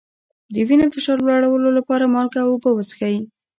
[0.53, 3.15] د وینې فشار لوړولو لپاره مالګه او اوبه وڅښئ